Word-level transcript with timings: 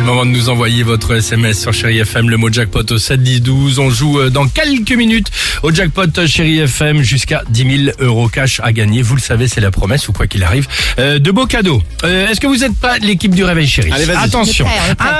Le 0.00 0.06
moment 0.06 0.24
de 0.24 0.30
nous 0.30 0.48
envoyer 0.48 0.82
votre 0.82 1.14
SMS 1.14 1.60
sur 1.60 1.72
Chéri 1.74 1.98
FM, 1.98 2.30
le 2.30 2.36
mot 2.38 2.50
jackpot 2.50 2.90
au 2.90 2.98
7 2.98 3.22
10 3.22 3.42
12. 3.42 3.78
On 3.78 3.90
joue 3.90 4.18
euh, 4.18 4.30
dans 4.30 4.46
quelques 4.46 4.92
minutes 4.92 5.30
au 5.62 5.70
jackpot 5.72 6.26
Chéri 6.26 6.58
FM 6.60 7.02
jusqu'à 7.02 7.42
10 7.50 7.84
000 7.84 7.96
euros 8.00 8.28
cash 8.28 8.60
à 8.64 8.72
gagner. 8.72 9.02
Vous 9.02 9.14
le 9.14 9.20
savez, 9.20 9.46
c'est 9.46 9.60
la 9.60 9.70
promesse 9.70 10.08
ou 10.08 10.12
quoi 10.12 10.26
qu'il 10.26 10.42
arrive. 10.42 10.66
Euh, 10.98 11.18
de 11.18 11.30
beaux 11.30 11.46
cadeaux. 11.46 11.82
Euh, 12.04 12.28
Est-ce 12.28 12.40
que 12.40 12.46
vous 12.46 12.64
êtes 12.64 12.76
pas 12.76 12.98
l'équipe 12.98 13.34
du 13.34 13.44
Réveil 13.44 13.66
Chéri? 13.66 13.90
Attention, 14.16 14.66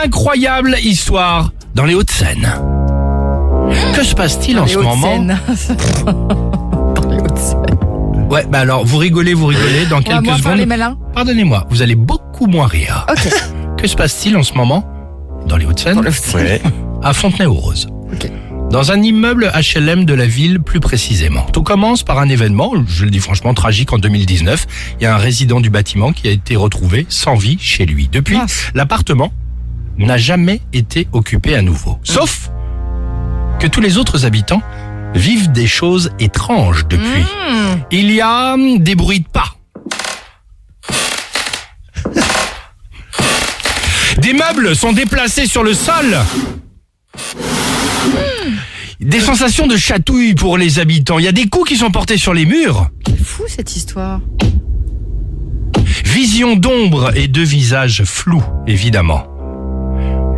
incroyable 0.03 0.77
histoire 0.83 1.53
dans 1.75 1.85
les 1.85 1.95
Hauts-de-Seine. 1.95 2.51
Que 3.95 4.03
se 4.03 4.15
passe-t-il 4.15 4.59
en 4.59 4.67
ce 4.67 4.79
moment? 4.79 5.27
Ouais, 8.31 8.45
bah 8.49 8.61
alors 8.61 8.85
vous 8.85 8.99
rigolez, 8.99 9.35
vous 9.35 9.47
rigolez 9.47 9.87
dans 9.87 9.97
On 9.97 10.01
va 10.01 10.23
quelques 10.23 10.39
secondes. 10.39 10.97
Pardonnez-moi, 11.15 11.67
vous 11.69 11.83
allez 11.83 11.97
beaucoup 11.97 12.47
moins 12.47 12.69
rire. 12.69 13.05
Ok. 13.11 13.29
Que 13.81 13.89
se 13.89 13.97
passe-t-il 13.97 14.37
en 14.37 14.43
ce 14.43 14.53
moment 14.53 14.87
dans 15.47 15.57
les 15.57 15.65
Hauts-de-Seine 15.65 16.03
à 17.03 17.15
Fontenay-aux-Roses 17.15 17.89
Ok. 18.13 18.31
Dans 18.71 18.93
un 18.93 19.03
immeuble 19.03 19.51
HLM 19.55 20.05
de 20.05 20.13
la 20.13 20.27
ville 20.27 20.61
plus 20.61 20.81
précisément. 20.81 21.47
Tout 21.53 21.63
commence 21.63 22.03
par 22.03 22.19
un 22.19 22.29
événement, 22.29 22.73
je 22.87 23.07
le 23.07 23.11
dis 23.11 23.21
franchement 23.21 23.55
tragique 23.55 23.95
en 23.95 23.99
2019. 23.99 24.67
Il 25.01 25.05
y 25.05 25.07
a 25.07 25.15
un 25.15 25.19
résident 25.19 25.61
du 25.61 25.71
bâtiment 25.71 26.13
qui 26.13 26.29
a 26.29 26.31
été 26.31 26.57
retrouvé 26.57 27.07
sans 27.09 27.37
vie 27.37 27.57
chez 27.59 27.87
lui. 27.87 28.09
Depuis, 28.13 28.37
Mince. 28.37 28.71
l'appartement 28.75 29.33
n'a 29.97 30.19
jamais 30.19 30.61
été 30.75 31.09
occupé 31.13 31.55
à 31.55 31.63
nouveau. 31.63 31.99
Sauf 32.05 32.51
que 33.61 33.67
tous 33.67 33.81
les 33.81 33.97
autres 33.97 34.27
habitants 34.27 34.63
vivent 35.15 35.51
des 35.53 35.67
choses 35.67 36.11
étranges 36.19 36.87
depuis. 36.87 37.25
Il 37.91 38.13
y 38.13 38.21
a 38.21 38.55
hum, 38.55 38.79
des 38.79 38.95
bruits 38.95 39.21
de 39.21 39.29
pas. 39.29 39.55
Des 44.31 44.37
meubles 44.37 44.77
sont 44.77 44.93
déplacés 44.93 45.47
sur 45.47 45.65
le 45.65 45.75
sol. 45.75 46.17
Des 49.01 49.19
sensations 49.19 49.67
de 49.67 49.77
chatouille 49.77 50.35
pour 50.37 50.57
les 50.57 50.79
habitants. 50.79 51.19
Il 51.19 51.25
y 51.25 51.29
a 51.29 51.33
des 51.33 51.49
coups 51.49 51.71
qui 51.71 51.77
sont 51.77 51.91
portés 51.91 52.17
sur 52.17 52.33
les 52.33 52.47
murs. 52.47 52.87
C'est 53.09 53.19
fou 53.25 53.43
cette 53.49 53.75
histoire. 53.75 54.21
Vision 56.05 56.55
d'ombre 56.55 57.11
et 57.17 57.27
de 57.27 57.43
visages 57.43 58.05
flous, 58.05 58.45
évidemment. 58.69 59.27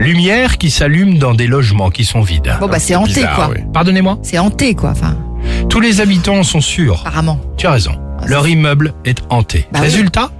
Lumière 0.00 0.56
qui 0.56 0.70
s'allume 0.70 1.18
dans 1.18 1.34
des 1.34 1.46
logements 1.46 1.90
qui 1.90 2.06
sont 2.06 2.22
vides. 2.22 2.56
Bon 2.60 2.68
bah 2.68 2.78
c'est 2.78 2.96
hanté 2.96 3.12
Bizarre, 3.12 3.34
quoi. 3.34 3.50
oui. 3.54 3.60
Pardonnez-moi 3.74 4.20
C'est 4.22 4.38
hanté 4.38 4.74
quoi. 4.74 4.92
Enfin, 4.92 5.18
Tous 5.68 5.80
les 5.80 6.00
habitants 6.00 6.42
sont 6.44 6.62
sûrs. 6.62 7.00
apparemment. 7.04 7.38
Tu 7.58 7.66
as 7.66 7.72
raison. 7.72 7.92
Ah, 8.22 8.24
Leur 8.26 8.48
immeuble 8.48 8.94
est 9.04 9.18
hanté. 9.28 9.66
Bah 9.70 9.80
oui. 9.82 9.88
Résultat, 9.88 10.30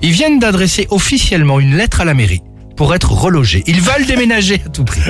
ils 0.00 0.12
viennent 0.12 0.38
d'adresser 0.38 0.86
officiellement 0.88 1.60
une 1.60 1.76
lettre 1.76 2.00
à 2.00 2.06
la 2.06 2.14
mairie 2.14 2.40
pour 2.82 2.96
être 2.96 3.12
relogés. 3.12 3.62
Ils 3.68 3.80
veulent 3.80 4.06
déménager 4.06 4.60
à 4.66 4.68
tout 4.68 4.82
prix. 4.82 5.00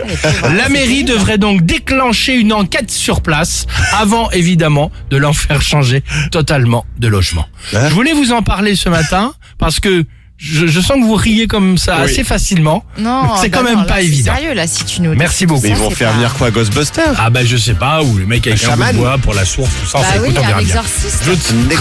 La 0.43 0.69
mairie 0.69 1.05
devrait 1.05 1.39
donc 1.39 1.63
déclencher 1.63 2.35
une 2.35 2.53
enquête 2.53 2.91
sur 2.91 3.23
place 3.23 3.65
avant 3.95 4.31
évidemment 4.31 4.93
de 5.09 5.17
leur 5.17 5.35
faire 5.35 5.63
changer 5.63 6.03
totalement 6.31 6.85
de 6.99 7.09
logement. 7.09 7.47
Hein 7.75 7.89
Je 7.89 7.95
voulais 7.95 8.13
vous 8.13 8.33
en 8.33 8.43
parler 8.43 8.77
ce 8.77 8.91
matin 8.91 9.33
parce 9.57 9.81
que 9.81 10.05
je, 10.37 10.67
je 10.67 10.81
sens 10.81 10.99
que 10.99 11.05
vous 11.05 11.15
riez 11.15 11.47
comme 11.47 11.79
ça 11.79 11.97
assez 11.99 12.25
facilement. 12.25 12.85
Non. 12.99 13.37
C'est 13.41 13.49
bah 13.49 13.59
quand 13.59 13.65
même 13.65 13.79
non, 13.79 13.85
pas 13.87 13.99
c'est 13.99 14.07
évident. 14.07 14.35
Sérieux 14.35 14.53
là 14.55 14.67
si 14.67 14.85
tu 14.85 15.01
nous. 15.01 15.15
Merci 15.15 15.47
beaucoup. 15.47 15.63
ça, 15.63 15.69
Ils 15.69 15.77
vont 15.77 15.89
faire 15.91 16.09
pas- 16.11 16.15
venir 16.17 16.35
quoi 16.35 16.51
Ghostbusters 16.51 17.15
Ah 17.17 17.31
ben 17.31 17.47
je 17.47 17.57
sais 17.57 17.75
pas, 17.75 18.03
ou 18.03 18.19
le 18.19 18.27
mec 18.27 18.45
avec 18.47 18.63
un, 18.65 18.71
bout 18.71 18.73
de 18.73 18.85
chaman. 18.85 18.97
bois 18.97 19.19
pour 19.19 19.33
la 19.35 19.45
source, 19.47 19.71
tout 19.81 19.87
ça, 19.89 20.01
Bah 20.01 20.05
ça 20.13 20.21
oui, 20.21 20.25
écoute, 20.31 20.39
on 20.43 20.47
verra 20.47 20.59
un 20.59 20.63
bien. 20.65 20.69
exorciste. 20.69 21.23
Je, 21.25 21.31
Un 21.31 21.37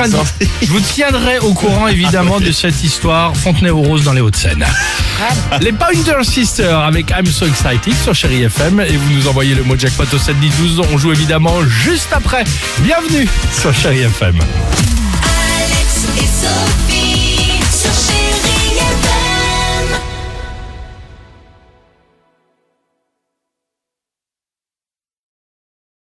tiendrai- 0.08 0.47
je 0.62 0.68
vous 0.68 0.79
tiendrai 0.79 1.40
au 1.40 1.53
courant 1.53 1.88
évidemment 1.88 2.40
de 2.40 2.52
cette 2.52 2.81
histoire 2.84 3.35
Fontenay-aux-Roses 3.35 4.03
dans 4.03 4.13
les 4.13 4.22
Hauts-de-Seine. 4.22 4.63
Les 5.62 5.72
Pointer 5.72 6.24
Sisters 6.24 6.80
avec 6.80 7.12
I'm 7.12 7.26
So 7.26 7.46
Excited 7.46 7.94
sur 7.94 8.16
Chéri 8.16 8.44
FM 8.44 8.80
et 8.80 8.98
vous 8.98 9.09
nous 9.12 9.28
envoyez 9.28 9.54
le 9.54 9.64
mot 9.64 9.78
jackpot 9.78 10.04
au 10.14 10.18
7 10.18 10.40
10 10.40 10.58
12. 10.58 10.82
On 10.94 10.98
joue 10.98 11.12
évidemment 11.12 11.64
juste 11.64 12.09
après. 12.12 12.44
Bienvenue 12.80 13.28
sur 13.52 13.74
Chéri 13.74 14.02
FM. 14.02 14.40